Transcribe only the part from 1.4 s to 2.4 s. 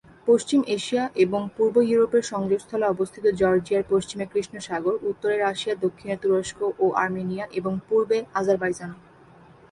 পূর্ব ইউরোপের